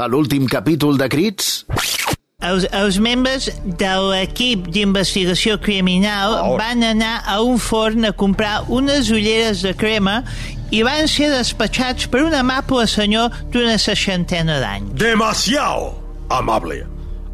A 0.00 0.06
l'últim 0.08 0.46
capítol 0.48 0.96
de 0.96 1.10
Crits... 1.12 1.66
Els, 2.40 2.64
els 2.72 2.96
membres 3.04 3.50
de 3.76 3.88
l'equip 4.00 4.70
d'investigació 4.72 5.58
criminal 5.60 6.38
Oh. 6.38 6.54
van 6.56 6.80
anar 6.88 7.18
a 7.28 7.42
un 7.44 7.58
forn 7.60 8.08
a 8.08 8.12
comprar 8.16 8.62
unes 8.72 9.10
ulleres 9.12 9.60
de 9.60 9.74
crema 9.76 10.22
i 10.72 10.80
van 10.86 11.04
ser 11.04 11.28
despatxats 11.34 12.08
per 12.08 12.22
un 12.24 12.32
amable 12.32 12.86
senyor 12.88 13.28
d'una 13.52 13.76
seixantena 13.76 14.56
d'anys. 14.62 14.96
Demasiado 14.96 15.92
amable. 16.30 16.86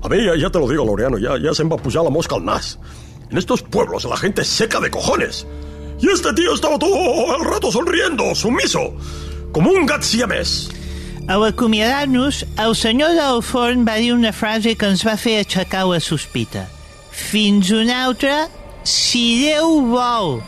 A 0.02 0.10
mí, 0.10 0.24
ya, 0.26 0.34
ya 0.34 0.50
te 0.50 0.58
lo 0.58 0.66
digo, 0.66 0.84
Laureano, 0.84 1.22
ya, 1.22 1.38
ya 1.38 1.54
se 1.54 1.62
me 1.62 1.70
va 1.70 1.76
a 1.76 1.82
pujar 1.84 2.02
la 2.02 2.10
mosca 2.10 2.34
al 2.34 2.44
nas. 2.44 2.80
En 3.30 3.38
estos 3.38 3.62
pueblos 3.62 4.04
la 4.10 4.16
gente 4.16 4.42
es 4.42 4.48
seca 4.48 4.80
de 4.80 4.90
cojones. 4.90 5.46
Y 6.02 6.10
este 6.10 6.32
tío 6.34 6.52
estaba 6.52 6.80
todo 6.80 7.36
el 7.36 7.44
rato 7.44 7.70
sonriendo, 7.70 8.34
sumiso, 8.34 8.80
como 9.52 9.70
un 9.70 9.86
gat 9.86 10.02
A 11.26 11.34
l'acomiadar-nos, 11.42 12.44
el 12.62 12.74
senyor 12.78 13.16
del 13.18 13.40
forn 13.42 13.80
va 13.82 13.96
dir 13.98 14.12
una 14.14 14.30
frase 14.30 14.76
que 14.78 14.86
ens 14.86 15.02
va 15.02 15.16
fer 15.18 15.40
aixecar 15.40 15.82
la 15.90 15.98
sospita. 15.98 16.68
Fins 17.10 17.72
una 17.74 17.96
altra, 18.04 18.44
si 18.86 19.24
Déu 19.42 19.80
vol. 19.90 20.38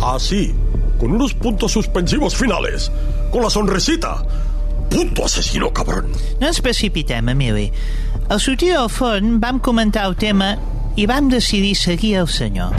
Así, 0.00 0.54
con 0.96 1.12
unos 1.18 1.34
puntos 1.34 1.76
suspensivos 1.76 2.34
finales, 2.34 2.88
con 3.30 3.44
la 3.44 3.50
sonrisita. 3.50 4.24
Puto 4.88 5.26
asesino, 5.26 5.68
cabrón. 5.70 6.08
No 6.40 6.48
ens 6.48 6.62
precipitem, 6.64 7.28
Emili. 7.28 7.68
Al 8.30 8.40
sortir 8.40 8.72
del 8.72 8.88
forn 8.88 9.36
vam 9.38 9.60
comentar 9.60 10.08
el 10.08 10.16
tema 10.16 10.54
i 10.96 11.04
vam 11.04 11.28
decidir 11.28 11.76
seguir 11.76 12.16
el 12.24 12.28
senyor. 12.28 12.72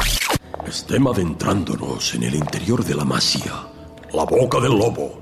Estem 0.66 1.05
adentrándonos 1.05 2.16
en 2.16 2.24
el 2.24 2.34
interior 2.34 2.84
de 2.84 2.96
la 2.96 3.05
masía, 3.05 3.62
la 4.12 4.26
boca 4.26 4.60
del 4.60 4.74
lobo. 4.74 5.21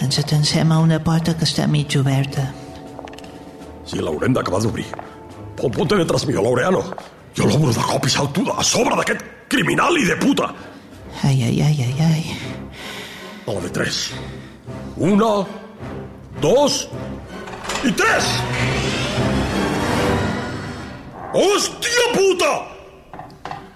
Ens 0.00 0.18
atansem 0.18 0.72
a 0.72 0.78
una 0.80 0.98
porta 1.04 1.34
que 1.36 1.44
està 1.44 1.66
mig 1.68 1.92
oberta. 2.00 2.46
Sí, 3.84 4.00
l'haurem 4.00 4.32
d'acabar 4.32 4.62
d'obrir. 4.64 4.86
Pon, 5.58 5.72
ponte 5.74 5.96
detrás 5.98 6.24
mío, 6.26 6.42
Laureano. 6.42 6.82
Jo 7.36 7.46
l'obro 7.46 7.72
de 7.72 7.84
cop 7.84 8.06
i 8.06 8.10
salto 8.10 8.44
a 8.56 8.64
sobre 8.64 8.96
d'aquest 8.98 9.22
criminal 9.52 9.98
i 9.98 10.06
de 10.08 10.16
puta. 10.18 10.48
Ai, 11.22 11.42
ai, 11.42 11.60
ai, 11.62 11.76
ai, 11.84 11.94
ai. 12.06 12.24
A 13.46 13.52
la 13.52 13.60
de 13.60 13.70
tres. 13.74 14.10
Una, 14.96 15.30
dos 16.40 16.86
i 17.84 17.92
tres! 17.96 18.26
Hòstia 21.32 22.06
puta! 22.16 22.52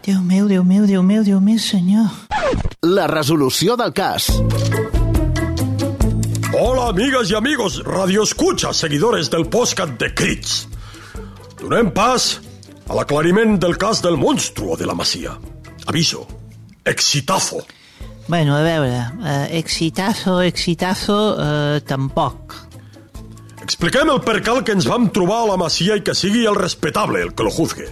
Déu 0.05 0.21
meu, 0.21 0.49
Déu 0.49 0.65
meu, 0.65 0.87
Déu 0.87 1.03
meu, 1.03 1.25
Déu 1.25 1.41
meu, 1.41 1.59
senyor. 1.59 2.11
La 2.83 3.07
resolució 3.09 3.77
del 3.81 3.95
cas. 3.97 4.29
Hola, 6.85 7.03
amigas 7.03 7.31
y 7.31 7.35
amigos, 7.35 7.83
radioescuchas, 7.83 8.77
seguidores 8.77 9.31
del 9.31 9.47
podcast 9.47 9.93
de 9.99 10.13
Crits. 10.13 10.69
Donem 11.57 11.89
pas 11.97 12.27
a 12.85 12.99
l'aclariment 12.99 13.57
del 13.57 13.79
cas 13.81 14.03
del 14.05 14.19
monstruo 14.21 14.77
de 14.77 14.85
la 14.85 14.93
Masia. 14.93 15.33
Aviso, 15.87 16.27
exitazo. 16.85 17.63
Bueno, 18.29 18.59
a 18.59 18.61
veure, 18.61 19.01
eh, 19.25 19.59
exitazo, 19.63 20.43
exitazo, 20.43 21.39
eh, 21.41 21.81
tampoc. 21.89 22.53
Expliquem 23.63 24.13
el 24.13 24.21
percal 24.21 24.61
que 24.63 24.77
ens 24.77 24.85
vam 24.85 25.09
trobar 25.09 25.47
a 25.47 25.51
la 25.55 25.57
Masia 25.57 25.97
i 25.97 26.05
que 26.05 26.13
sigui 26.13 26.45
el 26.45 26.61
respetable 26.61 27.25
el 27.25 27.33
que 27.33 27.49
lo 27.49 27.51
juzgue. 27.51 27.89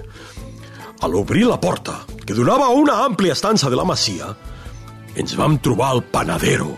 Al 1.00 1.14
obrir 1.14 1.46
la 1.46 1.58
porta, 1.58 2.02
que 2.26 2.36
donava 2.36 2.68
a 2.68 2.76
una 2.76 3.00
àmplia 3.08 3.32
estança 3.32 3.72
de 3.72 3.76
la 3.80 3.88
Masia, 3.88 4.36
ens 5.16 5.32
vam 5.32 5.56
trobar 5.64 5.94
el 5.96 6.04
panadero, 6.12 6.76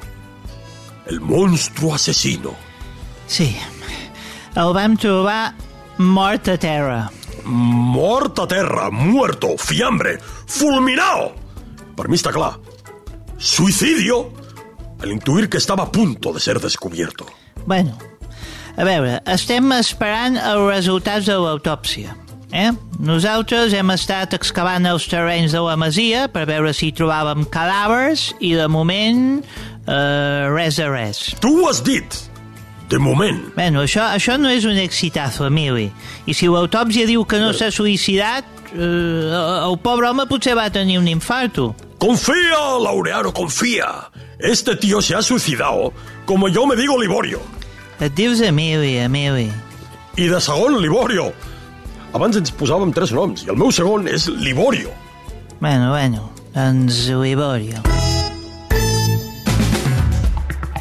el 1.07 1.21
monstruo 1.21 1.95
asesino. 1.95 2.55
Sí, 3.27 3.57
el 4.55 4.73
vam 4.77 4.97
trobar 4.97 5.55
mort 5.99 6.49
a 6.49 6.57
terra. 6.59 7.11
Mort 7.45 8.39
a 8.39 8.47
terra, 8.49 8.91
muerto, 8.91 9.57
fiambre, 9.59 10.19
fulminado. 10.47 11.35
Per 11.95 12.09
mi 12.09 12.19
està 12.19 12.33
clar. 12.35 12.55
Suicidio 13.39 14.33
al 15.03 15.13
intuir 15.13 15.49
que 15.51 15.59
estaba 15.59 15.85
a 15.85 15.93
punto 15.93 16.33
de 16.33 16.41
ser 16.41 16.59
descubierto. 16.61 17.27
Bueno, 17.67 17.99
a 18.77 18.85
veure, 18.85 19.21
estem 19.31 19.71
esperant 19.77 20.39
els 20.41 20.67
resultats 20.71 21.29
de 21.29 21.37
l'autòpsia. 21.39 22.17
Eh? 22.55 22.71
Nosaltres 23.03 23.73
hem 23.75 23.91
estat 23.91 24.37
excavant 24.37 24.87
els 24.87 25.09
terrenys 25.11 25.51
de 25.57 25.61
la 25.65 25.75
masia 25.75 26.29
per 26.31 26.45
veure 26.47 26.71
si 26.77 26.93
trobàvem 26.95 27.43
cadàvers 27.51 28.29
i 28.39 28.53
de 28.55 28.69
moment 28.71 29.41
eh, 29.43 30.47
res 30.55 30.79
de 30.79 30.87
res. 30.87 31.25
Tu 31.43 31.51
ho 31.51 31.67
has 31.69 31.83
dit. 31.83 32.21
De 32.89 33.01
moment. 33.01 33.41
Bueno, 33.57 33.83
això, 33.83 34.05
això 34.13 34.37
no 34.39 34.51
és 34.53 34.67
un 34.69 34.77
excitazo, 34.79 35.49
Emili. 35.49 35.89
I 36.31 36.35
si 36.37 36.47
l'autòpsia 36.53 37.09
diu 37.09 37.25
que 37.27 37.41
no 37.43 37.49
s'ha 37.57 37.73
suïcidat, 37.75 38.47
eh, 38.71 38.85
el 38.85 39.75
pobre 39.83 40.13
home 40.13 40.29
potser 40.31 40.55
va 40.55 40.69
tenir 40.71 41.01
un 41.01 41.09
infarto. 41.11 41.73
Confía, 41.99 42.61
Laureano, 42.85 43.33
confía. 43.33 43.89
Este 44.39 44.77
tío 44.77 45.01
se 45.03 45.17
ha 45.17 45.23
suicidado, 45.23 45.93
como 46.27 46.49
yo 46.49 46.67
me 46.67 46.77
digo 46.77 47.01
Liborio. 47.01 47.41
Et 47.99 48.15
dius 48.15 48.41
Emili, 48.41 48.99
Emili. 48.99 49.51
I 50.17 50.29
de 50.29 50.41
segon, 50.41 50.79
Liborio. 50.83 51.33
Abans 52.15 52.37
ens 52.39 52.53
posàvem 52.55 52.93
tres 52.95 53.11
noms, 53.11 53.43
i 53.43 53.51
el 53.51 53.59
meu 53.59 53.73
segon 53.75 54.07
és 54.07 54.29
Liborio. 54.31 54.93
Bueno, 55.59 55.91
bueno, 55.91 56.29
doncs 56.55 57.09
Liborio. 57.11 57.83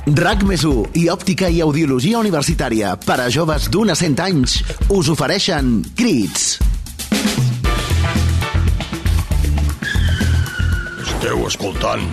RAC 0.04 0.44
més 0.46 0.66
i 1.00 1.08
òptica 1.10 1.50
i 1.50 1.62
audiologia 1.66 2.20
universitària 2.20 2.94
per 3.02 3.18
a 3.24 3.30
joves 3.34 3.66
d'un 3.74 3.90
a 3.90 3.98
100 3.98 4.22
anys 4.22 4.60
us 4.94 5.10
ofereixen 5.10 5.80
Crits. 5.98 6.60
Esteu 11.02 11.48
escoltant 11.50 12.06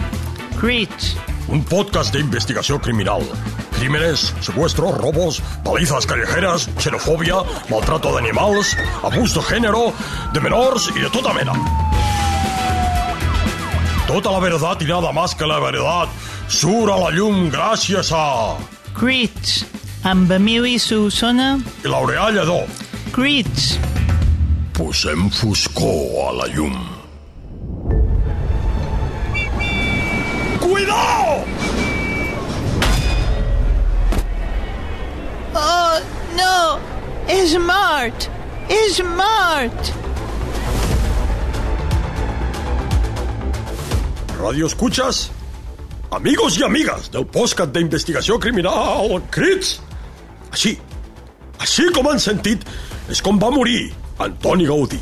Crits. 0.56 1.16
un 1.50 1.60
podcast 1.66 2.14
d'investigació 2.14 2.78
criminal. 2.78 3.26
Crímenes, 3.80 4.34
secuestros, 4.42 4.92
robos, 4.98 5.40
palizas 5.64 6.04
callejeras, 6.04 6.68
xenofobia, 6.76 7.36
maltrato 7.70 8.12
de 8.12 8.18
animals, 8.28 8.76
abús 9.02 9.32
de 9.32 9.40
género, 9.40 9.94
de 10.34 10.40
menors 10.40 10.90
i 10.92 11.00
de 11.00 11.08
tota 11.08 11.32
mena. 11.32 11.54
Tota 14.06 14.32
la 14.32 14.38
verdad 14.38 14.76
y 14.80 14.84
nada 14.84 15.12
más 15.12 15.34
que 15.34 15.46
la 15.46 15.58
verdad 15.60 16.12
surt 16.46 16.92
a 16.92 16.98
la 16.98 17.08
llum 17.10 17.48
gràcies 17.48 18.12
a... 18.12 18.58
Crits. 18.92 19.64
Amb 20.04 20.28
Emili 20.28 20.76
Solsona. 20.78 21.56
I 21.80 21.88
Laureà 21.88 22.28
Lledó. 22.36 22.66
Crits. 23.16 23.78
Posem 24.76 25.30
foscor 25.32 26.28
a 26.28 26.36
la 26.36 26.52
llum. 26.52 26.76
Cuidao! 30.60 31.19
No! 36.60 36.78
És 37.28 37.56
mort! 37.58 38.28
És 38.68 39.00
mort! 39.16 39.92
Radio 44.38 44.66
escuchas? 44.66 45.30
Amigos 46.10 46.58
y 46.58 46.64
amigas 46.64 47.10
del 47.10 47.26
podcast 47.26 47.72
d'investigació 47.76 48.38
criminal 48.40 49.20
Crits. 49.30 49.78
Així, 50.50 50.74
així 51.62 51.86
com 51.94 52.08
han 52.10 52.18
sentit, 52.22 52.64
és 53.12 53.20
com 53.22 53.38
va 53.38 53.52
morir 53.54 53.92
Antoni 54.18 54.66
Gaudí. 54.66 54.98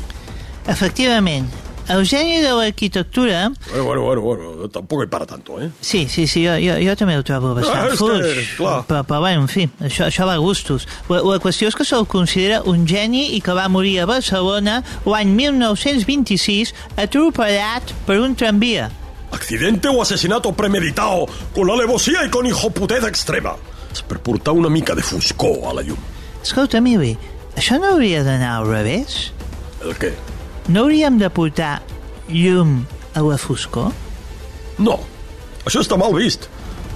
Efectivament, 0.69 1.49
el 1.89 2.05
geni 2.07 2.37
de 2.41 2.51
l'arquitectura... 2.53 3.51
Bueno, 3.71 3.83
bueno, 3.85 4.21
bueno, 4.21 4.21
bueno, 4.53 4.69
tampoc 4.69 5.03
hi 5.03 5.07
para 5.07 5.25
tanto, 5.25 5.59
eh? 5.61 5.69
Sí, 5.81 6.07
sí, 6.09 6.27
sí, 6.27 6.45
jo, 6.45 6.53
jo, 6.61 6.75
jo 6.85 6.95
també 6.99 7.17
ho 7.17 7.23
trobo 7.23 7.53
bastant 7.57 7.77
Ah, 7.79 7.85
és 7.87 7.91
que, 7.91 7.97
fluix. 7.97 8.51
clar. 8.57 8.77
Però, 8.87 9.03
però, 9.03 9.19
bueno, 9.25 9.41
en 9.45 9.51
fi, 9.51 9.65
això, 9.81 10.05
això 10.07 10.25
va 10.29 10.35
a 10.37 10.43
gustos. 10.43 10.87
La, 11.09 11.21
la 11.25 11.39
qüestió 11.43 11.67
és 11.71 11.75
que 11.75 11.85
se'l 11.87 12.05
considera 12.09 12.61
un 12.69 12.85
geni 12.87 13.35
i 13.37 13.41
que 13.41 13.53
va 13.57 13.67
morir 13.69 13.97
a 14.03 14.07
Barcelona 14.09 14.79
l'any 15.05 15.33
1926 15.35 16.73
atropellat 16.97 17.93
per 18.05 18.19
un 18.21 18.35
tramvia. 18.35 18.89
Accidente 19.31 19.87
o 19.89 20.01
asesinato 20.01 20.51
premeditado 20.53 21.27
con 21.53 21.69
alevosía 21.69 22.25
y 22.25 22.29
con 22.29 22.45
hijoputeza 22.47 23.07
extrema. 23.07 23.55
És 23.93 24.01
per 24.05 24.19
portar 24.21 24.53
una 24.53 24.69
mica 24.69 24.93
de 24.95 25.01
foscor 25.01 25.63
a 25.69 25.73
la 25.73 25.81
llum. 25.81 25.97
Escolta, 26.43 26.79
Mili, 26.81 27.15
això 27.57 27.79
no 27.81 27.93
hauria 27.95 28.23
d'anar 28.23 28.55
al 28.59 28.67
revés? 28.69 29.31
El 29.83 29.95
què? 29.97 30.11
No 30.69 30.83
hauríem 30.85 31.17
de 31.17 31.29
portar 31.33 31.81
llum 32.29 32.83
a 33.17 33.23
la 33.25 33.39
foscor? 33.41 33.89
No, 34.77 34.99
això 35.65 35.81
està 35.81 35.97
mal 35.97 36.13
vist. 36.13 36.45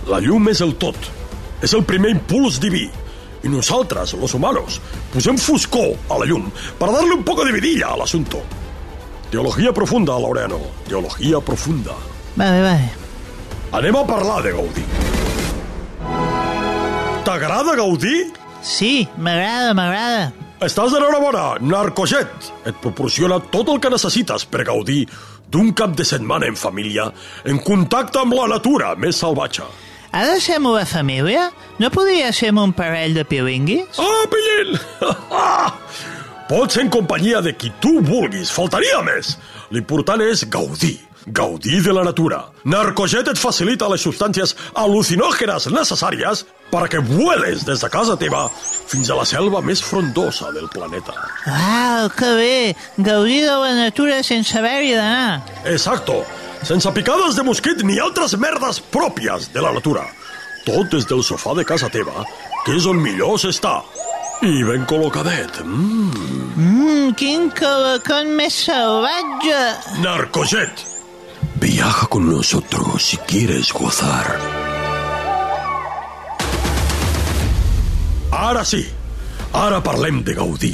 La 0.06 0.20
llum 0.22 0.46
és 0.52 0.62
el 0.62 0.76
tot. 0.78 1.10
És 1.66 1.74
el 1.74 1.82
primer 1.88 2.12
impuls 2.14 2.60
diví. 2.62 2.86
Y 3.44 3.50
nosaltres, 3.50 4.14
los 4.14 4.36
humanos, 4.38 4.78
posem 5.12 5.40
foscor 5.42 5.98
a 6.08 6.20
la 6.22 6.28
llum 6.30 6.52
para 6.78 6.94
darle 6.94 7.16
un 7.18 7.24
poco 7.24 7.44
de 7.44 7.52
vidilla 7.52 7.90
al 7.96 8.02
asunto. 8.06 8.44
Teología 9.32 9.74
profunda, 9.74 10.20
Laureano. 10.20 10.60
Teología 10.88 11.40
profunda. 11.42 11.98
Vale, 12.36 12.62
vale. 12.62 12.92
Anem 13.72 13.96
a 13.98 14.06
parlar 14.06 14.44
de 14.44 14.52
Gaudí. 14.54 14.86
T'agrada 17.26 17.76
Gaudí? 17.76 18.32
Sí, 18.62 19.10
m'agrada, 19.18 19.74
m'agrada. 19.74 20.43
Estàs 20.64 20.94
d'enhorabona, 20.96 21.58
Narcojet. 21.60 22.52
Et 22.70 22.78
proporciona 22.80 23.42
tot 23.52 23.68
el 23.74 23.82
que 23.84 23.90
necessites 23.92 24.46
per 24.48 24.64
gaudir 24.64 25.02
d'un 25.52 25.74
cap 25.76 25.92
de 25.98 26.06
setmana 26.08 26.48
en 26.48 26.56
família, 26.56 27.10
en 27.44 27.60
contacte 27.60 28.22
amb 28.22 28.36
la 28.38 28.46
natura 28.48 28.94
més 28.96 29.20
salvatge. 29.20 29.66
Ha 30.14 30.22
de 30.30 30.38
ser 30.40 30.62
meva 30.64 30.86
família? 30.88 31.50
No 31.84 31.90
podria 31.92 32.32
ser 32.32 32.54
un 32.56 32.72
parell 32.78 33.18
de 33.18 33.26
pilinguis? 33.28 34.00
Ah, 34.00 34.24
pillin! 34.32 34.78
Pots 36.54 36.78
ser 36.78 36.86
en 36.86 36.94
companyia 36.94 37.42
de 37.44 37.56
qui 37.58 37.74
tu 37.84 37.98
vulguis, 38.06 38.52
faltaria 38.54 39.02
més. 39.04 39.36
L'important 39.74 40.22
és 40.24 40.46
gaudir, 40.54 41.00
gaudir 41.28 41.82
de 41.84 41.94
la 41.94 42.04
natura. 42.04 42.46
Narcojet 42.64 43.28
et 43.32 43.40
facilita 43.40 43.90
les 43.92 44.04
substàncies 44.04 44.56
al·lucinògenes 44.80 45.70
necessàries 45.74 46.44
perquè 46.74 47.02
vueles 47.06 47.66
des 47.68 47.84
de 47.84 47.90
casa 47.94 48.16
teva 48.20 48.48
fins 48.54 49.10
a 49.10 49.18
la 49.20 49.26
selva 49.26 49.62
més 49.62 49.82
frondosa 49.84 50.52
del 50.56 50.70
planeta. 50.74 51.14
Uau, 51.48 52.10
que 52.18 52.32
bé! 52.40 52.58
Gaudir 52.98 53.44
de 53.46 53.58
la 53.62 53.74
natura 53.78 54.22
sense 54.24 54.58
haver-hi 54.58 54.96
d'anar. 54.98 55.44
Exacto, 55.70 56.24
sense 56.64 56.92
picades 56.96 57.38
de 57.38 57.46
mosquit 57.46 57.84
ni 57.84 58.00
altres 58.00 58.38
merdes 58.40 58.82
pròpies 58.94 59.52
de 59.54 59.62
la 59.62 59.74
natura. 59.76 60.08
Tot 60.66 60.88
des 60.92 61.06
del 61.06 61.24
sofà 61.24 61.54
de 61.58 61.66
casa 61.68 61.90
teva, 61.92 62.24
que 62.66 62.78
és 62.78 62.88
on 62.88 63.02
millor 63.04 63.36
s'està. 63.42 63.82
I 64.44 64.64
ben 64.68 64.88
col·locadet. 64.88 65.62
Mm. 65.64 66.34
Mmm, 66.56 67.14
quin 67.20 67.50
calacón 67.56 68.34
més 68.38 68.56
salvatge! 68.66 69.60
Narcojet. 70.04 70.93
Viaja 71.74 72.06
con 72.06 72.30
nosotros 72.30 73.02
si 73.02 73.18
quieres 73.18 73.74
gozar. 73.74 74.38
Ara 78.30 78.64
sí, 78.64 78.86
ara 79.52 79.82
parlem 79.82 80.22
de 80.22 80.36
Gaudí, 80.38 80.70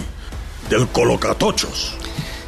del 0.67 0.89
col·locatotxos. 0.91 1.85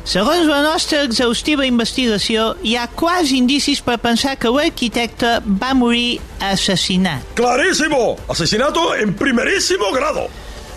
Segons 0.03 0.51
la 0.51 0.59
nostra 0.67 1.05
exhaustiva 1.07 1.63
investigació, 1.63 2.57
hi 2.59 2.75
ha 2.75 2.89
quasi 2.91 3.39
indicis 3.39 3.79
per 3.79 4.01
pensar 4.03 4.35
que 4.35 4.51
l'arquitecte 4.51 5.37
va 5.47 5.71
morir 5.71 6.19
assassinat. 6.43 7.23
Clarísimo, 7.39 8.17
asesinato 8.27 8.89
en 8.99 9.15
primerísimo 9.15 9.95
grado. 9.95 10.27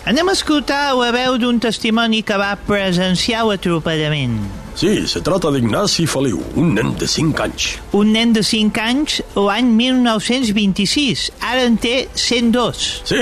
Anem 0.07 0.31
a 0.31 0.37
escoltar 0.39 0.93
la 0.95 1.11
veu 1.11 1.35
d'un 1.35 1.59
testimoni 1.59 2.23
que 2.23 2.39
va 2.39 2.53
presenciar 2.55 3.43
l'atropellament. 3.43 4.63
Sí, 4.75 5.07
se 5.07 5.21
trata 5.23 5.47
d'Ignasi 5.55 6.03
Feliu, 6.05 6.41
un 6.59 6.73
nen 6.75 6.89
de 6.99 7.07
5 7.07 7.39
anys. 7.45 7.67
Un 7.95 8.09
nen 8.11 8.33
de 8.35 8.41
5 8.43 8.81
anys 8.83 9.21
l'any 9.39 9.69
1926, 9.77 11.29
ara 11.39 11.63
en 11.63 11.77
té 11.79 11.93
102. 12.13 12.81
Sí, 13.07 13.21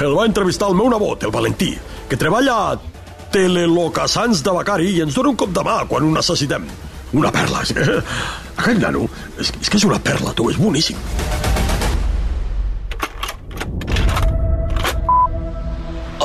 el 0.00 0.16
va 0.16 0.24
entrevistar 0.30 0.70
el 0.72 0.78
meu 0.78 0.88
nebot, 0.88 1.26
el 1.28 1.34
Valentí, 1.34 1.74
que 2.08 2.16
treballa 2.16 2.56
a 2.70 2.78
Telelocassans 3.30 4.40
de 4.42 4.54
Becari 4.56 4.88
i 4.96 5.02
ens 5.04 5.14
dona 5.20 5.34
un 5.34 5.36
cop 5.38 5.52
de 5.54 5.66
mà 5.68 5.82
quan 5.90 6.08
ho 6.08 6.14
necessitem. 6.16 6.64
Una 7.12 7.30
perla. 7.34 7.60
és 7.62 7.72
que- 7.76 8.02
Aquest 8.60 8.80
nano, 8.80 9.04
és, 9.38 9.52
és 9.60 9.68
que 9.70 9.76
és 9.76 9.84
una 9.84 9.98
perla, 10.00 10.32
tu, 10.32 10.48
és 10.50 10.56
boníssim. 10.56 10.96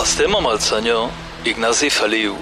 Estem 0.01 0.35
amb 0.37 0.47
el 0.51 0.59
senyor 0.61 1.09
Ignasi 1.47 1.89
Feliu, 1.89 2.35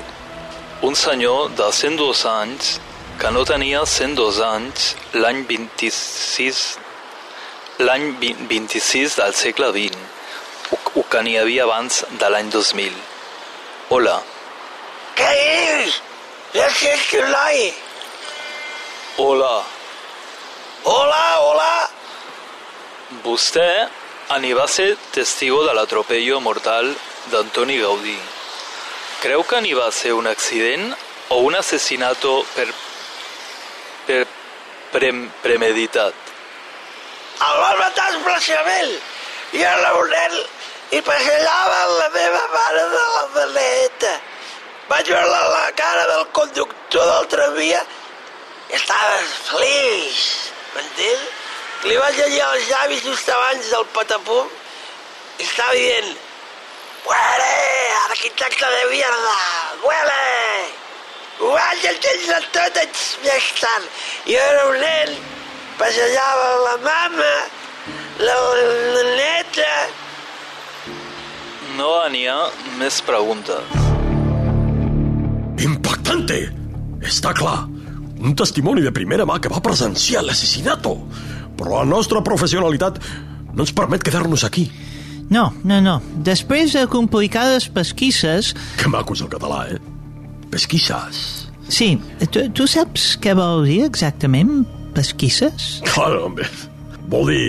un 0.84 0.96
senyor 0.96 1.50
de 1.56 1.72
102 1.72 2.26
anys 2.28 2.80
que 3.20 3.30
no 3.32 3.46
tenia 3.48 3.86
102 3.88 4.40
anys 4.44 4.90
l'any 5.14 5.46
26 5.48 6.64
l'any 7.88 8.10
20 8.20 8.48
26 8.50 9.16
del 9.22 9.34
segle 9.34 9.70
XX, 9.72 9.96
o, 10.76 10.80
o 11.00 11.04
que 11.10 11.22
n'hi 11.24 11.38
havia 11.40 11.64
abans 11.64 12.04
de 12.20 12.30
l'any 12.30 12.52
2000. 12.52 12.94
Hola, 13.96 14.18
Què? 15.16 15.32
És 16.54 16.78
que 16.80 16.92
és 16.94 17.08
que 17.10 17.24
noi. 17.32 17.74
hola, 19.18 19.64
Hola, 20.84 21.24
hola. 21.48 21.90
vostè 23.24 23.88
va 24.60 24.68
ser 24.68 24.98
testigo 25.12 25.64
de 25.64 25.74
l'atropello 25.74 26.40
mortal 26.42 26.96
d'Antoni 27.32 27.78
Gaudí. 27.80 28.18
Creu 29.24 29.44
que 29.48 29.60
va 29.76 29.90
ser 29.96 30.12
un 30.12 30.26
accident 30.28 30.90
o 31.30 31.38
un 31.48 31.56
assassinato 31.56 32.46
per, 32.56 32.66
per 34.08 34.26
pre, 34.92 35.12
premeditat? 35.42 36.14
El 37.46 37.60
van 37.62 37.78
matar 37.80 38.10
expressament. 38.12 38.92
I 39.54 39.64
era 39.64 39.94
un 39.96 40.12
i 40.92 41.00
passejava 41.02 41.80
la 42.00 42.10
meva 42.18 42.42
mare 42.56 42.84
de 42.96 43.06
la 43.14 43.24
maleta. 43.38 44.12
Vaig 44.90 45.08
veure 45.08 45.40
la 45.56 45.72
cara 45.80 46.04
del 46.12 46.26
conductor 46.40 47.08
del 47.14 47.32
tramvia 47.32 47.80
i 48.74 48.76
estava 48.76 49.24
feliç, 49.48 50.20
m'entens? 50.76 51.24
Li 51.88 51.96
vaig 51.96 52.20
llegir 52.20 52.44
els 52.50 52.68
llavis 52.68 53.08
just 53.08 53.32
abans 53.40 53.72
del 53.72 53.88
patapum 53.96 54.52
i 55.40 55.48
estava 55.48 55.80
dient 55.80 56.12
Huele, 57.08 57.83
arquitecte 58.14 58.66
de 58.76 58.84
mierda, 58.92 59.38
huele! 59.82 60.24
Vaig 61.42 61.86
entendre 61.90 62.38
tot 62.54 62.78
més 63.26 63.48
tard. 63.58 63.88
Jo 64.28 64.38
era 64.52 64.66
un 64.70 64.78
nen, 64.82 65.16
passejava 65.80 66.50
la 66.68 66.76
mama, 66.86 67.34
la, 68.22 68.38
la 68.94 69.04
neta... 69.18 69.74
No 71.74 71.90
n'hi 72.14 72.28
ha 72.30 72.38
més 72.78 73.02
preguntes. 73.02 73.74
Impactante! 75.66 76.40
Està 77.04 77.34
clar, 77.34 77.64
un 78.22 78.38
testimoni 78.38 78.86
de 78.86 78.94
primera 78.94 79.26
mà 79.26 79.40
que 79.42 79.50
va 79.50 79.64
presenciar 79.66 80.22
l'assasinato. 80.22 81.00
Però 81.58 81.80
la 81.80 81.90
nostra 81.90 82.22
professionalitat 82.22 83.02
no 83.54 83.66
ens 83.66 83.74
permet 83.74 84.06
quedar-nos 84.06 84.46
aquí. 84.46 84.68
No, 85.32 85.52
no, 85.64 85.80
no. 85.82 86.00
Després 86.26 86.76
de 86.76 86.86
complicades 86.92 87.70
pesquisses... 87.74 88.54
Que 88.80 88.92
maco 88.92 89.16
és 89.16 89.24
el 89.24 89.32
català, 89.32 89.64
eh? 89.74 89.80
Pesquisses. 90.54 91.22
Sí, 91.72 91.96
tu, 92.30 92.46
tu 92.54 92.68
saps 92.70 93.14
què 93.24 93.34
vol 93.38 93.64
dir 93.66 93.84
exactament, 93.88 94.64
pesquisses? 94.94 95.80
Claro, 95.94 96.28
home. 96.28 96.48
Vol 97.12 97.30
dir... 97.32 97.46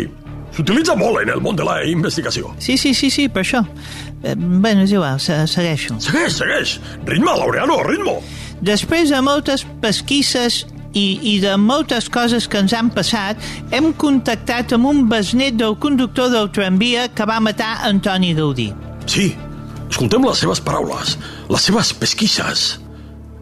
S'utilitza 0.55 0.95
molt 0.95 1.19
en 1.25 1.33
el 1.35 1.41
món 1.43 1.57
de 1.59 1.65
la 1.67 1.81
investigació. 1.91 2.53
Sí, 2.63 2.77
sí, 2.79 2.93
sí, 2.95 3.11
sí, 3.11 3.27
per 3.29 3.43
això. 3.43 3.65
Eh, 4.23 4.37
bueno, 4.39 4.85
és 4.87 4.93
igual, 4.95 5.19
se, 5.19 5.41
segueixo. 5.51 5.97
Segueix, 5.99 6.37
segueix. 6.39 6.77
Ritme, 7.09 7.35
Laureano, 7.35 7.81
ritmo. 7.83 8.21
Després 8.63 9.11
de 9.11 9.19
moltes 9.27 9.67
pesquisses 9.83 10.63
i, 10.95 11.35
i 11.35 11.35
de 11.43 11.57
moltes 11.61 12.09
coses 12.09 12.47
que 12.49 12.63
ens 12.63 12.75
han 12.75 12.91
passat, 12.95 13.41
hem 13.75 13.93
contactat 13.99 14.73
amb 14.77 14.89
un 14.91 15.03
besnet 15.11 15.59
del 15.61 15.77
conductor 15.83 16.31
del 16.33 16.51
tramvia 16.55 17.09
que 17.13 17.27
va 17.29 17.41
matar 17.43 17.77
Antoni 17.89 18.33
Gaudí. 18.39 18.71
Sí, 19.11 19.33
escoltem 19.91 20.25
les 20.25 20.41
seves 20.41 20.63
paraules, 20.65 21.19
les 21.51 21.69
seves 21.69 21.93
pesquisses. 21.99 22.65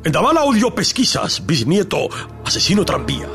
Endavant 0.02 0.40
audio 0.40 0.72
pesquisses, 0.74 1.38
bisnieto, 1.46 2.08
asesino 2.44 2.84
tranvía. 2.84 3.28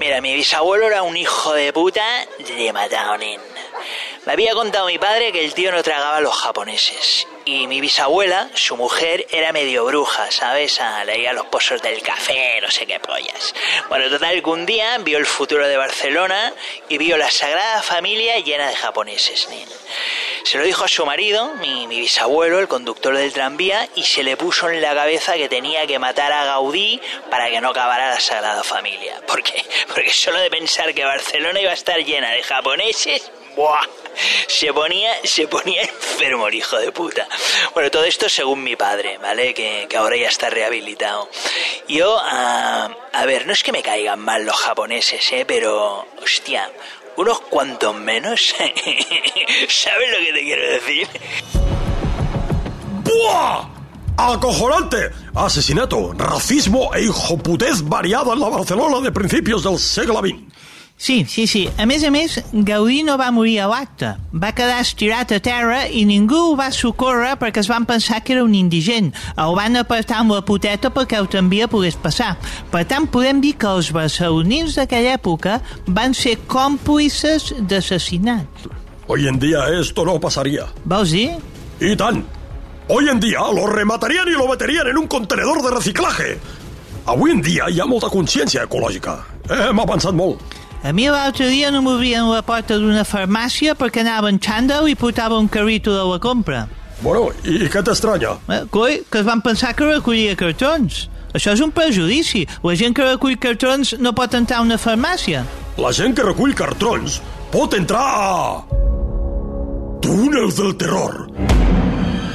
Mira, 0.00 0.22
mi 0.22 0.34
bisabuelo 0.34 0.86
era 0.86 1.02
un 1.02 1.14
hijo 1.14 1.52
de 1.52 1.74
puta 1.74 2.00
de 2.38 2.72
mataonin. 2.72 3.38
Me 4.24 4.32
había 4.32 4.54
contado 4.54 4.86
mi 4.86 4.98
padre 4.98 5.30
que 5.30 5.44
el 5.44 5.52
tío 5.52 5.70
no 5.72 5.82
tragaba 5.82 6.16
a 6.16 6.20
los 6.22 6.34
japoneses. 6.34 7.26
Y 7.44 7.66
mi 7.66 7.80
bisabuela, 7.80 8.50
su 8.54 8.76
mujer, 8.76 9.26
era 9.30 9.52
medio 9.52 9.84
bruja, 9.86 10.30
¿sabes? 10.30 10.80
Ah, 10.80 11.04
leía 11.04 11.32
los 11.32 11.46
pozos 11.46 11.80
del 11.80 12.02
café, 12.02 12.60
no 12.60 12.70
sé 12.70 12.86
qué 12.86 13.00
pollas. 13.00 13.54
Bueno, 13.88 14.10
total 14.10 14.42
que 14.42 14.50
un 14.50 14.66
día 14.66 14.98
vio 14.98 15.18
el 15.18 15.26
futuro 15.26 15.66
de 15.66 15.76
Barcelona 15.76 16.52
y 16.88 16.98
vio 16.98 17.16
la 17.16 17.30
Sagrada 17.30 17.82
Familia 17.82 18.38
llena 18.38 18.68
de 18.68 18.76
japoneses. 18.76 19.48
Se 20.44 20.58
lo 20.58 20.64
dijo 20.64 20.84
a 20.84 20.88
su 20.88 21.04
marido, 21.06 21.54
mi, 21.54 21.86
mi 21.86 22.00
bisabuelo, 22.00 22.58
el 22.58 22.68
conductor 22.68 23.16
del 23.16 23.32
tranvía, 23.32 23.88
y 23.94 24.04
se 24.04 24.22
le 24.22 24.36
puso 24.36 24.68
en 24.68 24.82
la 24.82 24.94
cabeza 24.94 25.34
que 25.34 25.48
tenía 25.48 25.86
que 25.86 25.98
matar 25.98 26.32
a 26.32 26.44
Gaudí 26.44 27.00
para 27.30 27.48
que 27.50 27.60
no 27.60 27.70
acabara 27.70 28.10
la 28.10 28.20
Sagrada 28.20 28.62
Familia. 28.62 29.20
¿Por 29.26 29.42
qué? 29.42 29.64
Porque 29.88 30.10
solo 30.10 30.38
de 30.40 30.50
pensar 30.50 30.92
que 30.94 31.04
Barcelona 31.04 31.60
iba 31.60 31.70
a 31.70 31.74
estar 31.74 31.98
llena 32.04 32.30
de 32.30 32.42
japoneses, 32.42 33.30
¡buah! 33.56 33.99
Se 34.46 34.72
ponía, 34.72 35.12
se 35.24 35.48
ponía 35.48 35.82
enfermo 35.82 36.48
el 36.48 36.54
hijo 36.54 36.78
de 36.78 36.92
puta. 36.92 37.26
Bueno, 37.74 37.90
todo 37.90 38.04
esto 38.04 38.28
según 38.28 38.62
mi 38.62 38.76
padre, 38.76 39.18
¿vale? 39.18 39.54
Que, 39.54 39.86
que 39.88 39.96
ahora 39.96 40.16
ya 40.16 40.28
está 40.28 40.50
rehabilitado. 40.50 41.28
Yo, 41.88 42.18
ah, 42.20 42.90
a 43.12 43.26
ver, 43.26 43.46
no 43.46 43.52
es 43.52 43.62
que 43.62 43.72
me 43.72 43.82
caigan 43.82 44.20
mal 44.20 44.44
los 44.44 44.56
japoneses, 44.56 45.32
¿eh? 45.32 45.44
Pero, 45.46 46.06
hostia, 46.22 46.70
unos 47.16 47.40
cuantos 47.40 47.94
menos. 47.94 48.54
¿Sabes 49.68 50.10
lo 50.10 50.18
que 50.24 50.32
te 50.32 50.40
quiero 50.40 50.72
decir? 50.72 51.08
¡Buah! 53.04 53.80
¡Acojonante! 54.16 55.10
Asesinato, 55.34 56.12
racismo 56.12 56.94
e 56.94 57.04
hijoputez 57.04 57.82
variado 57.82 58.34
en 58.34 58.40
la 58.40 58.48
Barcelona 58.48 59.00
de 59.00 59.10
principios 59.10 59.62
del 59.62 59.78
siglo 59.78 60.20
XX. 60.20 60.49
Sí, 61.00 61.24
sí, 61.26 61.46
sí. 61.46 61.62
A 61.80 61.86
més 61.88 62.02
a 62.04 62.10
més, 62.12 62.34
Gaudí 62.52 62.98
no 63.06 63.14
va 63.16 63.30
morir 63.32 63.54
a 63.64 63.68
l'acte. 63.70 64.10
Va 64.36 64.50
quedar 64.52 64.82
estirat 64.84 65.30
a 65.32 65.38
terra 65.40 65.78
i 65.88 66.02
ningú 66.04 66.36
ho 66.50 66.58
va 66.58 66.66
socórrer 66.76 67.38
perquè 67.40 67.62
es 67.62 67.70
van 67.72 67.86
pensar 67.88 68.18
que 68.20 68.34
era 68.34 68.42
un 68.44 68.52
indigent. 68.52 69.08
El 69.40 69.56
van 69.56 69.80
apartar 69.80 70.18
amb 70.20 70.34
la 70.36 70.42
puteta 70.44 70.90
perquè 70.92 71.16
el 71.16 71.30
tramvia 71.32 71.70
pogués 71.72 71.96
passar. 71.96 72.34
Per 72.68 72.84
tant, 72.84 73.08
podem 73.08 73.40
dir 73.40 73.54
que 73.56 73.72
els 73.72 73.88
barcelonins 73.96 74.76
d'aquella 74.76 75.16
època 75.16 75.62
van 75.88 76.12
ser 76.12 76.36
còmplices 76.44 77.54
d'assassinat. 77.64 78.68
Hoy 79.08 79.26
en 79.26 79.40
día 79.40 79.64
esto 79.80 80.04
no 80.04 80.20
pasaría. 80.20 80.68
Vols 80.84 81.16
dir? 81.16 81.30
Y 81.80 81.96
tan. 81.96 82.26
Hoy 82.88 83.08
en 83.08 83.24
día 83.24 83.40
lo 83.56 83.66
rematarían 83.66 84.28
y 84.28 84.36
lo 84.36 84.46
meterían 84.48 84.92
en 84.92 84.98
un 84.98 85.08
contenedor 85.08 85.64
de 85.64 85.70
reciclaje. 85.70 86.38
Avui 87.06 87.32
en 87.32 87.40
dia 87.40 87.72
hi 87.72 87.80
ha 87.80 87.88
molta 87.88 88.12
consciència 88.12 88.68
ecològica. 88.68 89.16
Hem 89.48 89.80
avançat 89.80 90.12
molt. 90.12 90.59
A 90.82 90.92
mi 90.96 91.04
l'altre 91.12 91.50
dia 91.52 91.68
no 91.70 91.82
m'obrien 91.84 92.24
la 92.32 92.40
porta 92.40 92.78
d'una 92.80 93.02
farmàcia 93.04 93.74
perquè 93.76 94.00
anava 94.00 94.30
en 94.32 94.38
xandall 94.40 94.88
i 94.88 94.96
portava 94.96 95.36
un 95.36 95.48
carrito 95.52 95.92
de 95.92 96.04
la 96.08 96.16
compra. 96.18 96.62
Bueno, 97.04 97.26
i 97.44 97.68
què 97.68 97.82
t'estranya? 97.84 98.38
Eh, 98.48 98.62
coi, 98.72 99.02
que 99.04 99.20
es 99.20 99.26
van 99.28 99.42
pensar 99.44 99.74
que 99.76 99.84
recollia 99.84 100.38
cartons. 100.40 101.02
Això 101.36 101.52
és 101.52 101.60
un 101.60 101.70
prejudici. 101.76 102.46
La 102.64 102.74
gent 102.80 102.96
que 102.96 103.04
recull 103.04 103.36
cartons 103.36 103.92
no 104.00 104.14
pot 104.16 104.32
entrar 104.34 104.62
a 104.62 104.64
una 104.64 104.80
farmàcia. 104.80 105.44
La 105.76 105.92
gent 105.92 106.16
que 106.16 106.24
recull 106.24 106.56
cartrons 106.56 107.20
pot 107.52 107.76
entrar 107.76 108.06
a... 108.16 108.32
Túnels 110.00 110.56
del 110.56 110.72
terror. 110.80 111.26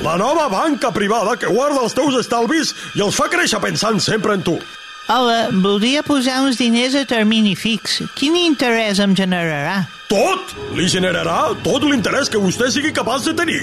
La 0.06 0.20
nova 0.22 0.46
banca 0.54 0.94
privada 0.94 1.34
que 1.34 1.50
guarda 1.50 1.82
els 1.82 1.98
teus 1.98 2.14
estalvis 2.22 2.75
i 2.94 3.02
els 3.02 3.18
fa 3.18 3.25
créixer 3.25 3.58
pensant 3.64 3.98
sempre 3.98 4.38
en 4.38 4.46
tu. 4.46 4.60
Hola, 5.08 5.50
voldria 5.52 6.02
posar 6.02 6.40
uns 6.42 6.58
diners 6.58 6.96
a 6.98 7.04
termini 7.06 7.52
fix. 7.54 8.00
Quin 8.18 8.34
interès 8.40 8.98
em 9.04 9.12
generarà? 9.14 9.84
Tot 10.10 10.56
li 10.74 10.88
generarà 10.90 11.52
tot 11.62 11.84
l'interès 11.86 12.32
que 12.34 12.42
vostè 12.42 12.72
sigui 12.74 12.90
capaç 12.90 13.28
de 13.28 13.36
tenir. 13.38 13.60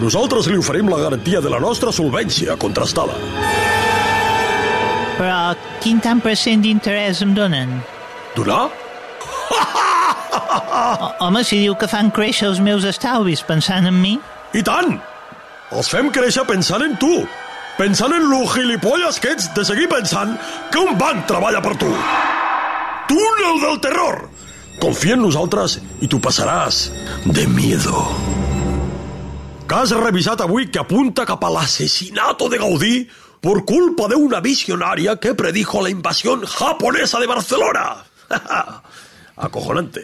Nosaltres 0.00 0.46
li 0.48 0.56
oferim 0.56 0.88
la 0.88 1.02
garantia 1.02 1.42
de 1.44 1.52
la 1.52 1.60
nostra 1.60 1.92
solvència 1.92 2.56
contrastada. 2.56 3.18
Però 5.18 5.40
quin 5.84 6.00
tant 6.00 6.22
per 6.24 6.32
cent 6.40 6.64
d'interès 6.64 7.20
em 7.26 7.34
donen? 7.36 7.82
Donar? 8.36 8.68
O, 10.88 11.08
home, 11.26 11.42
si 11.44 11.58
diu 11.60 11.74
que 11.76 11.88
fan 11.90 12.08
créixer 12.14 12.46
els 12.48 12.60
meus 12.62 12.84
estalvis 12.86 13.42
pensant 13.44 13.88
en 13.90 13.96
mi... 13.98 14.14
I 14.56 14.62
tant! 14.64 14.94
Els 15.74 15.90
fem 15.90 16.08
créixer 16.14 16.44
pensant 16.48 16.84
en 16.86 16.94
tu. 17.00 17.10
Pensant 17.78 18.10
en 18.10 18.24
lo 18.26 18.40
gilipolles 18.50 19.20
que 19.22 19.30
ets 19.36 19.52
de 19.54 19.62
seguir 19.62 19.86
pensant 19.86 20.32
que 20.72 20.80
un 20.82 20.96
banc 20.98 21.28
treballa 21.30 21.60
per 21.62 21.76
tu. 21.78 21.90
Túnel 23.06 23.60
del 23.62 23.78
terror! 23.84 24.16
Confia 24.82 25.14
en 25.14 25.22
nosaltres 25.22 25.76
i 26.02 26.08
tu 26.10 26.18
passaràs 26.22 26.88
de 27.22 27.44
miedo. 27.46 28.02
Cas 29.70 29.92
revisat 29.94 30.42
avui 30.42 30.66
que 30.74 30.82
apunta 30.82 31.26
cap 31.28 31.46
a 31.46 31.52
l'asesinato 31.54 32.48
de 32.50 32.58
Gaudí 32.58 32.96
por 33.40 33.64
culpa 33.64 34.08
de 34.10 34.18
una 34.18 34.40
visionaria 34.40 35.14
que 35.22 35.36
predijo 35.38 35.80
la 35.80 35.90
invasión 35.90 36.42
japonesa 36.46 37.20
de 37.20 37.30
Barcelona. 37.30 38.02
Acojonante. 39.46 40.02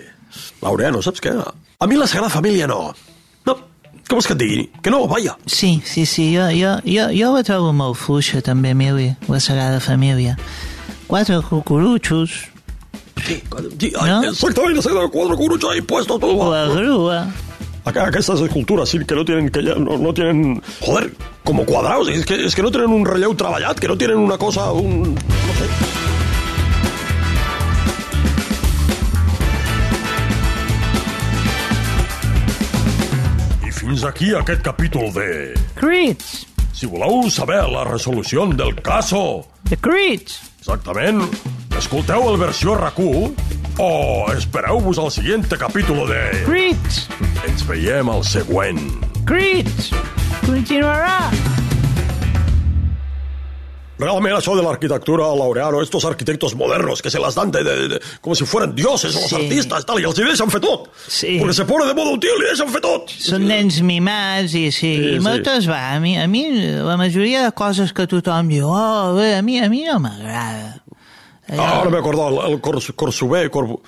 Laureano, 0.62 1.02
saps 1.02 1.22
què? 1.22 1.34
A 1.34 1.90
mi 1.90 1.98
la 1.98 2.06
Sagrada 2.06 2.30
Família 2.30 2.70
no. 2.70 2.94
Que 4.82 4.90
no, 4.90 5.06
vaja. 5.08 5.36
Sí, 5.46 5.82
sí, 5.84 6.06
sí, 6.06 6.36
jo, 6.36 6.48
jo, 6.52 6.80
jo, 6.84 7.08
jo 7.12 7.34
la 7.34 7.42
trobo 7.42 7.72
molt 7.72 7.96
fluixa, 7.96 8.42
també, 8.44 8.74
Mili, 8.74 9.14
la 9.28 9.40
Sagrada 9.40 9.80
Família. 9.80 10.36
Quatre 11.08 11.40
cucurutxos, 11.42 12.50
Sí, 13.24 13.42
sí, 13.78 13.92
¿No? 14.04 14.22
exactamente, 14.24 14.82
cuatro 15.10 15.36
curuchos 15.36 15.70
ahí 15.70 15.80
puestos 15.80 16.20
todo. 16.20 16.52
la 16.52 16.66
grua... 16.74 17.28
Acá, 17.86 18.06
acá 18.06 18.18
estas 18.18 18.40
esculturas, 18.40 18.88
sí, 18.88 18.98
que 19.04 19.14
no 19.14 19.24
tienen, 19.26 19.50
que 19.50 19.62
ya 19.62 19.74
no, 19.74 19.98
no 19.98 20.14
tienen, 20.14 20.62
joder, 20.80 21.14
como 21.44 21.66
cuadrados, 21.66 22.08
es 22.08 22.24
que, 22.24 22.42
es 22.46 22.54
que 22.54 22.62
no 22.62 22.70
tienen 22.70 22.90
un 22.90 23.04
relleu 23.04 23.34
treballat, 23.34 23.78
que 23.78 23.86
no 23.88 23.96
tienen 23.98 24.16
una 24.16 24.38
cosa, 24.38 24.72
un, 24.72 25.14
no 25.14 25.20
sé. 25.20 25.83
Fins 33.94 34.06
aquí 34.08 34.32
aquest 34.34 34.62
capítol 34.66 35.12
de... 35.14 35.54
Crits! 35.78 36.48
Si 36.74 36.88
voleu 36.90 37.28
saber 37.30 37.60
la 37.70 37.84
resolució 37.86 38.42
del 38.50 38.74
caso, 38.82 39.46
The 39.70 39.78
Crits! 39.78 40.40
exactament, 40.58 41.22
escolteu 41.78 42.26
el 42.32 42.40
versió 42.40 42.74
RAC1 42.74 43.78
o 43.78 43.90
espereu-vos 44.34 44.98
al 44.98 45.12
següent 45.14 45.54
capítol 45.60 46.08
de... 46.10 46.22
Crits! 46.42 47.04
Ens 47.46 47.62
veiem 47.70 48.10
al 48.10 48.26
següent. 48.26 48.82
Crits! 49.30 49.92
Continuarà! 50.42 51.62
Realmente 53.96 54.38
eso 54.38 54.56
de 54.56 54.62
la 54.62 54.70
arquitectura, 54.70 55.24
Laureano, 55.36 55.80
estos 55.80 56.04
arquitectos 56.04 56.56
modernos 56.56 57.00
que 57.00 57.10
se 57.10 57.20
las 57.20 57.36
dan 57.36 57.52
de, 57.52 57.62
de- 57.62 57.88
de- 57.88 58.00
como 58.20 58.34
si 58.34 58.44
fueran 58.44 58.74
dioses, 58.74 59.14
los 59.14 59.24
Sí. 59.30 59.36
artistas, 59.36 59.86
tal, 59.86 60.00
y 60.00 60.04
els 60.04 60.18
hi 60.18 60.24
deixen 60.24 60.50
fer 60.50 60.60
tot. 60.60 60.88
Sí. 61.06 61.36
Porque 61.38 61.54
se 61.54 61.64
pone 61.64 61.86
de 61.86 61.94
moda 61.94 62.10
útil 62.10 62.34
i 62.42 62.48
deixen 62.48 62.68
fer 62.74 62.80
tot. 62.82 63.08
Són 63.08 63.46
nens 63.46 63.78
mimats 63.86 64.52
i 64.58 64.64
sí, 64.72 64.80
Sí, 64.80 64.94
i 64.96 65.12
sí. 65.14 65.20
moltes 65.22 65.68
va, 65.70 65.92
a 65.94 66.00
mi, 66.00 66.16
a 66.18 66.26
mi 66.26 66.42
la 66.82 66.96
majoria 66.98 67.44
de 67.44 67.52
coses 67.52 67.92
que 67.94 68.08
tothom 68.10 68.48
diu, 68.50 68.66
oh, 68.66 69.14
bé, 69.14 69.36
a 69.36 69.42
mi, 69.42 69.60
a 69.62 69.68
mi 69.70 69.84
no 69.86 70.00
m'agrada. 70.02 70.80
Ah, 71.46 71.76
Ahora 71.76 71.90
me 71.90 71.96
he 71.98 72.00
acordado, 72.00 72.46
el, 72.46 72.52
el 72.54 72.60
Cors, 72.60 72.90
Corsubé, 72.96 73.48
Corbu- 73.50 73.80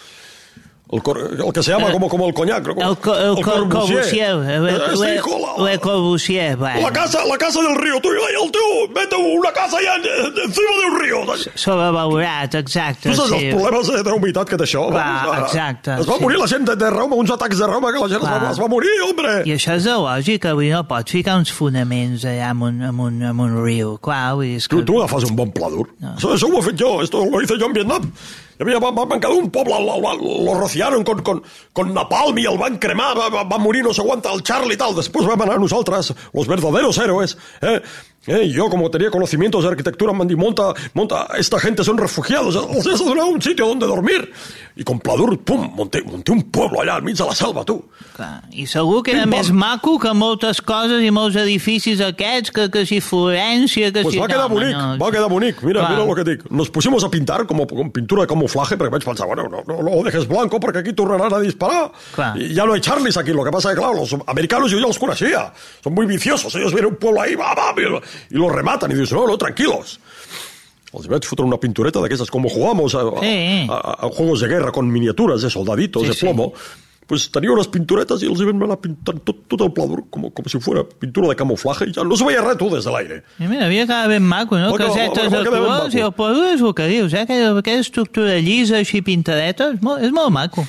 el, 0.92 1.02
cor- 1.02 1.18
el 1.44 1.52
que 1.52 1.62
se 1.62 1.72
llama 1.72 1.90
como, 1.90 2.08
como 2.08 2.28
el 2.28 2.34
coñac. 2.34 2.64
¿no? 2.66 2.90
El, 2.90 2.96
co, 2.98 3.14
el, 3.16 3.42
Corbusier, 3.42 4.30
el, 4.36 4.68
Eh, 4.68 4.78
sí, 4.94 5.02
el, 5.02 5.14
hijo, 5.16 5.36
la- 5.58 5.72
el 5.72 5.80
Corbusier, 5.80 6.58
La 6.58 6.74
bueno, 6.74 6.92
casa, 6.92 7.24
la 7.24 7.36
casa 7.36 7.60
del 7.60 7.74
río, 7.76 8.00
tú 8.00 8.08
y 8.12 8.44
el 8.44 8.50
tío, 8.52 8.94
mete 8.94 9.16
una 9.16 9.52
casa 9.52 9.78
en- 9.80 10.44
encima 10.44 10.70
de 10.80 10.86
un 10.92 11.00
río. 11.00 11.16
sobrevalorat, 11.54 12.54
exacte, 12.54 13.10
Tu 13.10 13.16
saps 13.16 13.28
sí. 13.30 13.46
els 13.46 13.54
problemes 13.56 13.88
de, 13.88 14.02
de 14.02 14.12
humitat 14.12 14.48
que 14.48 14.56
té 14.56 14.64
això? 14.64 14.84
Clar, 14.90 15.26
vamos, 15.26 15.42
exacte, 15.50 15.94
Es 16.00 16.08
va 16.08 16.14
sí. 16.16 16.22
morir 16.22 16.38
la 16.38 16.46
gent 16.48 16.68
de, 16.68 16.76
de 16.76 16.90
Roma, 16.90 17.16
uns 17.16 17.30
atacs 17.30 17.58
de 17.58 17.66
Roma, 17.66 17.92
que 17.92 17.98
la 17.98 18.08
gent 18.08 18.22
es 18.22 18.28
va, 18.30 18.50
es 18.52 18.60
va 18.60 18.68
morir, 18.68 18.90
hombre. 19.08 19.34
I 19.44 19.56
això 19.56 19.74
és 19.76 19.84
de 19.84 19.96
lògica, 19.98 20.54
vull 20.54 20.70
no 20.70 20.84
pots 20.88 21.10
ficar 21.18 21.36
uns 21.40 21.50
fonaments 21.52 22.24
allà 22.24 22.50
en 22.54 22.62
un, 22.62 22.80
en 22.82 23.00
un, 23.00 23.20
en 23.22 23.40
un 23.40 23.58
riu, 23.64 23.96
clar, 23.98 24.34
vull 24.38 24.46
dir, 24.54 24.62
que... 24.62 24.76
Tu, 24.76 24.84
tu 24.84 25.00
agafes 25.02 25.28
un 25.30 25.36
bon 25.36 25.50
pla 25.52 25.68
dur. 25.72 25.88
Eso, 26.16 26.34
eso 26.34 26.46
ho 26.46 26.58
he 26.60 26.62
fet 26.70 26.78
jo, 26.80 27.02
esto 27.02 27.24
lo 27.24 27.42
hice 27.42 27.58
yo 27.58 27.66
en 27.66 27.72
Vietnam. 27.72 28.12
Va, 28.56 28.90
van 28.90 29.20
quedar 29.20 29.36
un 29.36 29.50
poble, 29.52 29.76
lo, 29.84 29.98
lo, 30.00 30.14
lo 30.44 30.54
rociaron 30.58 31.04
con, 31.04 31.20
con, 31.22 31.42
con 31.76 31.92
napalm 31.92 32.38
i 32.40 32.46
el 32.48 32.56
van 32.56 32.78
cremar, 32.80 33.10
va, 33.18 33.44
va, 33.44 33.58
morir 33.60 33.82
no 33.84 33.92
sé 33.92 34.04
quant 34.06 34.24
el 34.32 34.40
Charlie 34.48 34.78
i 34.78 34.80
tal. 34.80 34.96
Després 34.96 35.28
vam 35.28 35.44
anar 35.44 35.58
nosaltres, 35.60 36.14
los 36.32 36.48
verdaderos 36.48 36.96
héroes. 37.02 37.36
Eh? 37.60 37.80
Eh, 38.26 38.48
yo, 38.50 38.68
como 38.68 38.90
tenía 38.90 39.10
conocimientos 39.10 39.62
de 39.62 39.70
arquitectura, 39.70 40.12
dir, 40.24 40.36
monta, 40.36 40.74
monta, 40.94 41.28
esta 41.38 41.58
gente 41.60 41.84
son 41.84 41.98
refugiados, 41.98 42.56
os 42.56 42.86
has 42.86 42.98
donado 42.98 43.28
un 43.28 43.40
sitio 43.40 43.66
donde 43.66 43.86
dormir. 43.86 44.32
I 44.78 44.84
con 44.84 45.00
Pladur, 45.00 45.38
pum, 45.38 45.70
monté, 45.74 46.02
monté 46.04 46.32
un 46.32 46.42
pueblo 46.52 46.82
allà 46.82 46.96
al 46.96 47.02
mig 47.02 47.16
de 47.16 47.24
la 47.24 47.32
selva, 47.34 47.62
tu. 47.64 47.78
Clar. 48.12 48.42
I 48.52 48.66
segur 48.68 49.02
que 49.02 49.14
era 49.14 49.22
Pim, 49.24 49.32
més 49.32 49.48
maco 49.48 49.94
que 49.98 50.10
moltes 50.12 50.60
coses 50.60 51.00
i 51.00 51.08
molts 51.08 51.38
edificis 51.40 52.02
aquests, 52.04 52.52
que, 52.52 52.66
que 52.68 52.82
si 52.84 52.98
Florència, 53.00 53.88
que 53.88 54.02
Pues 54.04 54.12
si... 54.12 54.20
va 54.20 54.28
quedar 54.28 54.50
home, 54.50 54.58
bonic, 54.60 55.00
va 55.00 55.10
quedar 55.14 55.30
bonic. 55.32 55.62
Mira, 55.64 55.80
Clar. 55.80 55.92
mira 55.94 56.04
lo 56.04 56.14
que 56.14 56.24
dic. 56.28 56.44
Nos 56.50 56.68
pusimos 56.68 57.04
a 57.04 57.08
pintar 57.08 57.46
como 57.46 57.66
con 57.66 57.90
pintura 57.90 58.22
de 58.22 58.28
camuflaje, 58.28 58.76
porque 58.76 58.92
vaig 58.92 59.04
pensar, 59.04 59.26
bueno, 59.26 59.48
no, 59.48 59.64
no, 59.66 59.82
no 59.82 59.96
lo 59.96 60.02
dejes 60.02 60.28
blanco 60.28 60.60
porque 60.60 60.80
aquí 60.80 60.92
tornarán 60.92 61.32
a 61.32 61.40
disparar. 61.40 61.90
Clar. 62.14 62.36
Y 62.36 62.52
ya 62.52 62.66
no 62.66 62.74
hay 62.74 62.82
Charlies 62.82 63.16
aquí. 63.16 63.32
Lo 63.32 63.44
que 63.44 63.50
pasa 63.50 63.70
es 63.70 63.76
que, 63.76 63.80
claro, 63.80 63.94
los 63.96 64.14
americanos 64.26 64.70
yo 64.70 64.78
ya 64.78 64.86
los 64.88 64.98
conocía. 64.98 65.54
Son 65.82 65.94
muy 65.94 66.04
viciosos. 66.04 66.54
Ellos 66.54 66.72
vienen 66.72 66.86
a 66.86 66.88
un 66.88 66.96
pueblo 66.96 67.22
ahí, 67.22 67.34
va, 67.34 67.54
va, 67.54 67.72
y 68.30 68.36
lo- 68.36 68.48
rematan. 68.48 68.90
Y 68.90 68.94
dices, 68.94 69.12
no, 69.12 69.26
no, 69.26 69.36
tranquilos. 69.38 70.00
Els 70.96 71.08
vaig 71.10 71.24
fotre 71.28 71.44
una 71.44 71.58
pintureta 71.60 72.00
d'aquestes, 72.00 72.30
com 72.30 72.46
jugamos 72.48 72.94
a, 72.94 73.02
a, 73.02 73.20
Sí. 73.20 73.66
a, 73.68 74.06
a 74.06 74.10
juegos 74.10 74.40
de 74.40 74.48
guerra 74.48 74.72
con 74.72 74.88
miniaturas 74.90 75.42
de 75.42 75.50
soldaditos 75.50 76.02
Sí, 76.02 76.08
de 76.08 76.14
sí. 76.14 76.20
plomo. 76.24 76.52
Pues 77.06 77.30
tenía 77.30 77.52
unas 77.52 77.68
pinturetas 77.68 78.20
y 78.22 78.26
els 78.26 78.40
hi 78.40 78.46
vam 78.48 78.64
anar 78.66 78.80
pintant 78.82 79.20
tot, 79.22 79.44
tot 79.46 79.60
el 79.62 79.68
pla 79.72 79.84
dur, 79.86 80.00
com, 80.10 80.24
com 80.34 80.48
si 80.50 80.58
fuera 80.58 80.82
pintura 80.82 81.28
de 81.28 81.36
camuflaje, 81.38 81.86
i 81.86 81.92
ja 81.94 82.02
no 82.02 82.16
se 82.18 82.24
veia 82.26 82.40
res, 82.42 82.56
tu, 82.58 82.66
des 82.72 82.82
de 82.82 82.90
l'aire. 82.90 83.20
I 83.38 83.46
mira, 83.46 83.66
havia 83.68 83.84
quedat 83.86 84.08
ben 84.10 84.24
maco, 84.26 84.58
no? 84.58 84.72
Quedar- 84.74 84.88
Casetes 84.90 85.30
de 85.30 85.44
colors 85.46 85.94
i 85.94 86.00
el 86.02 86.10
poder 86.18 86.56
és 86.56 86.60
el 86.66 86.74
que 86.74 86.88
dius, 86.90 87.14
eh? 87.14 87.20
Aquella, 87.22 87.52
aquella 87.60 87.84
estructura 87.84 88.40
llisa, 88.42 88.78
així 88.82 89.02
pintadeta, 89.06 89.68
és 89.76 89.80
molt, 89.86 90.02
és 90.02 90.10
molt 90.10 90.34
maco. 90.34 90.66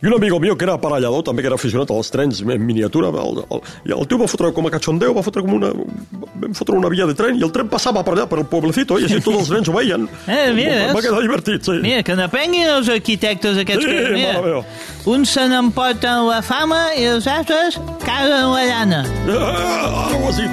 I 0.00 0.06
un 0.06 0.14
amigo 0.14 0.38
meu 0.38 0.54
que 0.54 0.62
era 0.62 0.76
aparellador, 0.78 1.24
també 1.26 1.42
que 1.42 1.48
era 1.50 1.56
aficionat 1.58 1.90
als 1.90 2.12
trens 2.14 2.38
en 2.44 2.62
miniatura, 2.62 3.08
el, 3.10 3.40
el, 3.50 3.62
i 3.88 3.94
el 3.96 4.06
tio 4.06 4.20
va 4.20 4.28
fotre 4.30 4.52
com 4.54 4.68
a 4.68 4.70
cachondeo, 4.70 5.10
va 5.16 5.24
fotre 5.26 5.42
com 5.42 5.56
una... 5.56 5.72
vam 5.74 6.54
fotre 6.54 6.76
una 6.78 6.90
via 6.92 7.08
de 7.08 7.16
tren 7.18 7.34
i 7.34 7.42
el 7.42 7.50
tren 7.50 7.66
passava 7.72 8.04
per 8.06 8.14
allà, 8.14 8.28
per 8.30 8.38
el 8.38 8.46
pueblecito, 8.46 9.00
i 9.02 9.08
així 9.08 9.18
tots 9.18 9.40
els 9.40 9.50
nens 9.56 9.70
ho 9.70 9.74
veien. 9.74 10.06
Eh, 10.38 10.52
mira, 10.54 10.76
va, 10.92 11.00
va 11.00 11.02
quedar 11.02 11.18
divertit, 11.24 11.66
sí. 11.66 11.74
Mira, 11.82 12.04
que 12.06 12.14
n'aprenguin 12.14 12.68
els 12.76 12.90
arquitectes 12.94 13.58
aquests 13.64 13.88
Sí, 13.88 13.90
que... 13.90 14.14
Mira, 14.14 14.62
uns 15.10 15.34
se 15.34 15.48
n'emporten 15.50 16.28
la 16.28 16.38
fama 16.46 16.78
i 16.94 17.08
els 17.16 17.26
altres 17.26 17.80
caguen 18.04 18.52
la 18.54 18.64
llana. 18.70 19.02
Ah, 19.34 20.06
algo 20.12 20.30
així. 20.30 20.46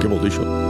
Què 0.00 0.08
vol 0.08 0.24
dir 0.24 0.32
això? 0.32 0.69